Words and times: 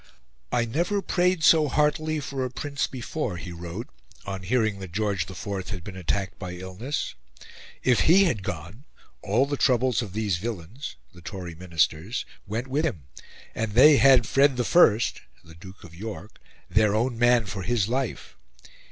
"I 0.51 0.65
never 0.65 0.99
prayed 1.03 1.43
so 1.43 1.67
heartily 1.67 2.19
for 2.19 2.43
a 2.43 2.49
Prince 2.49 2.87
before," 2.87 3.37
he 3.37 3.51
wrote, 3.51 3.85
on 4.25 4.41
hearing 4.41 4.79
that 4.79 4.93
George 4.93 5.29
IV 5.29 5.67
had 5.69 5.83
been 5.83 5.95
attacked 5.95 6.39
by 6.39 6.53
illness. 6.53 7.13
"If 7.83 7.99
he 7.99 8.23
had 8.23 8.41
gone, 8.41 8.85
all 9.21 9.45
the 9.45 9.57
troubles 9.57 10.01
of 10.01 10.13
these 10.13 10.37
villains 10.37 10.95
(the 11.13 11.21
Tory 11.21 11.53
Ministers) 11.53 12.25
went 12.47 12.65
with 12.67 12.83
him, 12.83 13.03
and 13.53 13.73
they 13.73 13.97
had 13.97 14.25
Fred. 14.25 14.53
I 14.59 14.97
(the 15.43 15.55
Duke 15.59 15.83
of 15.83 15.93
York) 15.93 16.39
their 16.67 16.95
own 16.95 17.15
man 17.19 17.45
for 17.45 17.61
his 17.61 17.87
life. 17.87 18.35